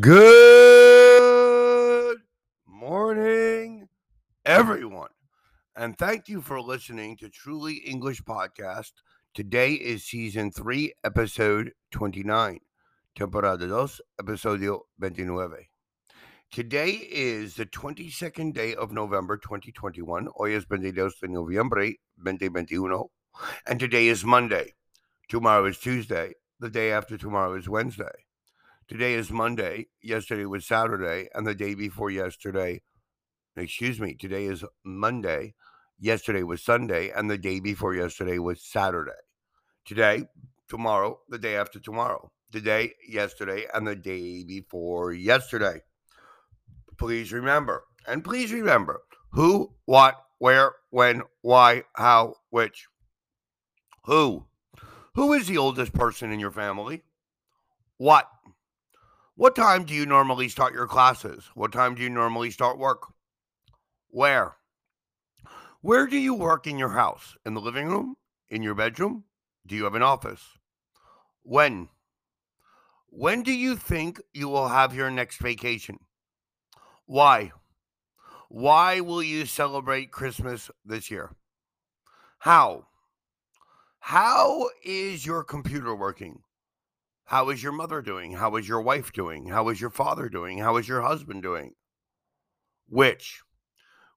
[0.00, 0.96] Good
[2.66, 3.88] morning,
[4.46, 5.10] everyone.
[5.76, 8.92] And thank you for listening to Truly English Podcast.
[9.34, 12.60] Today is season 3, episode 29.
[13.14, 15.50] Temporada 2, episodio 29.
[16.50, 20.26] Today is the 22nd day of November 2021.
[20.36, 23.10] Hoy es 22 de noviembre 2021.
[23.66, 24.72] And today is Monday.
[25.28, 26.32] Tomorrow is Tuesday.
[26.60, 28.24] The day after tomorrow is Wednesday.
[28.92, 29.86] Today is Monday.
[30.02, 31.26] Yesterday was Saturday.
[31.32, 32.82] And the day before yesterday,
[33.56, 35.54] excuse me, today is Monday.
[35.98, 37.08] Yesterday was Sunday.
[37.08, 39.12] And the day before yesterday was Saturday.
[39.86, 40.26] Today,
[40.68, 42.32] tomorrow, the day after tomorrow.
[42.52, 45.80] Today, yesterday, and the day before yesterday.
[46.98, 52.88] Please remember, and please remember who, what, where, when, why, how, which.
[54.04, 54.44] Who?
[55.14, 57.04] Who is the oldest person in your family?
[57.96, 58.28] What?
[59.42, 61.50] What time do you normally start your classes?
[61.56, 63.12] What time do you normally start work?
[64.06, 64.54] Where?
[65.80, 67.36] Where do you work in your house?
[67.44, 68.14] In the living room?
[68.50, 69.24] In your bedroom?
[69.66, 70.44] Do you have an office?
[71.42, 71.88] When?
[73.08, 75.98] When do you think you will have your next vacation?
[77.06, 77.50] Why?
[78.48, 81.34] Why will you celebrate Christmas this year?
[82.38, 82.86] How?
[83.98, 86.44] How is your computer working?
[87.32, 88.32] How is your mother doing?
[88.32, 89.46] How is your wife doing?
[89.46, 90.58] How is your father doing?
[90.58, 91.72] How is your husband doing?
[92.86, 93.40] Which?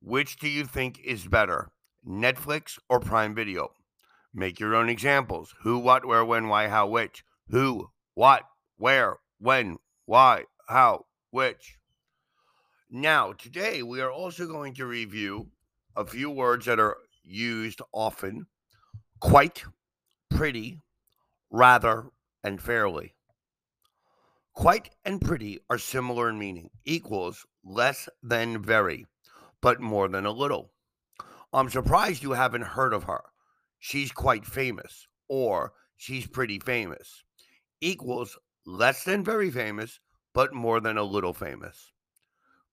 [0.01, 1.69] Which do you think is better,
[2.05, 3.69] Netflix or Prime Video?
[4.33, 5.55] Make your own examples.
[5.61, 7.23] Who, what, where, when, why, how, which.
[7.47, 8.43] Who, what,
[8.75, 11.77] where, when, why, how, which.
[12.91, 15.51] Now, today we are also going to review
[15.95, 18.47] a few words that are used often
[19.21, 19.63] quite,
[20.29, 20.81] pretty,
[21.49, 22.09] rather,
[22.45, 23.15] and fairly.
[24.53, 29.05] Quite and pretty are similar in meaning, equals less than very,
[29.61, 30.71] but more than a little.
[31.51, 33.23] I'm surprised you haven't heard of her.
[33.79, 37.23] She's quite famous, or she's pretty famous,
[37.81, 39.99] equals less than very famous,
[40.33, 41.91] but more than a little famous.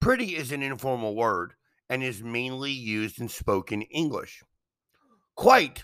[0.01, 1.55] Pretty is an informal word
[1.89, 4.43] and is mainly used in spoken English.
[5.35, 5.83] Quite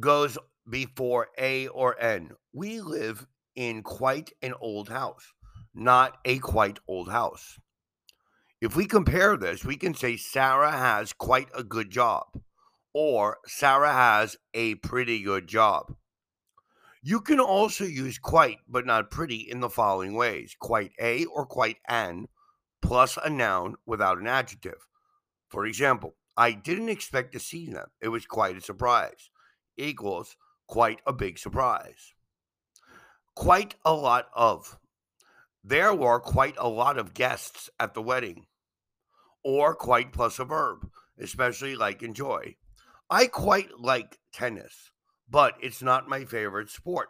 [0.00, 0.36] goes
[0.68, 2.30] before A or N.
[2.52, 5.32] We live in quite an old house,
[5.74, 7.58] not a quite old house.
[8.60, 12.40] If we compare this, we can say Sarah has quite a good job,
[12.94, 15.94] or Sarah has a pretty good job.
[17.02, 21.44] You can also use quite but not pretty in the following ways quite a or
[21.44, 22.28] quite an
[22.80, 24.86] plus a noun without an adjective.
[25.48, 27.88] For example, I didn't expect to see them.
[28.00, 29.30] It was quite a surprise.
[29.76, 30.36] Equals
[30.68, 32.14] quite a big surprise.
[33.34, 34.78] Quite a lot of.
[35.64, 38.46] There were quite a lot of guests at the wedding.
[39.44, 40.88] Or quite plus a verb,
[41.18, 42.56] especially like enjoy.
[43.08, 44.90] I quite like tennis,
[45.28, 47.08] but it's not my favorite sport.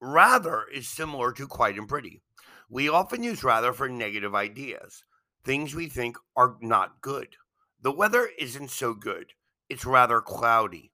[0.00, 2.22] Rather is similar to quite and pretty.
[2.68, 5.04] We often use rather for negative ideas,
[5.44, 7.36] things we think are not good.
[7.80, 9.32] The weather isn't so good,
[9.68, 10.92] it's rather cloudy.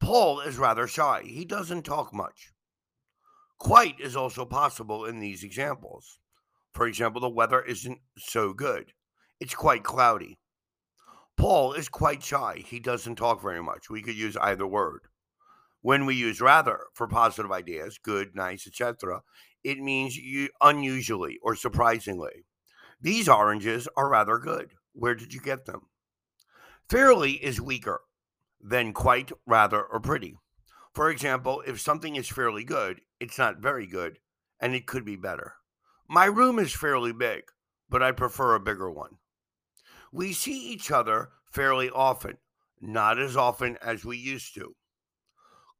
[0.00, 2.53] Paul is rather shy, he doesn't talk much.
[3.58, 6.18] Quite is also possible in these examples.
[6.72, 8.92] For example, the weather isn't so good,
[9.40, 10.38] it's quite cloudy.
[11.36, 13.90] Paul is quite shy, he doesn't talk very much.
[13.90, 15.02] We could use either word.
[15.82, 19.22] When we use rather for positive ideas, good, nice, etc.,
[19.62, 22.44] it means you, unusually or surprisingly.
[23.00, 24.72] These oranges are rather good.
[24.92, 25.82] Where did you get them?
[26.88, 28.00] Fairly is weaker
[28.60, 30.36] than quite, rather, or pretty.
[30.94, 34.18] For example, if something is fairly good, it's not very good,
[34.60, 35.54] and it could be better.
[36.06, 37.44] My room is fairly big,
[37.88, 39.16] but I prefer a bigger one.
[40.12, 42.36] We see each other fairly often,
[42.82, 44.76] not as often as we used to.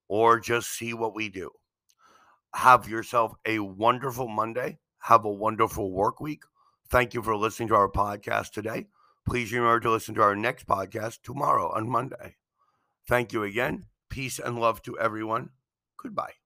[0.08, 1.50] or just see what we do.
[2.54, 4.78] Have yourself a wonderful Monday.
[5.00, 6.44] Have a wonderful work week.
[6.88, 8.86] Thank you for listening to our podcast today.
[9.28, 12.36] Please remember to listen to our next podcast tomorrow on Monday.
[13.08, 13.86] Thank you again.
[14.08, 15.50] Peace and love to everyone.
[15.98, 16.45] Goodbye.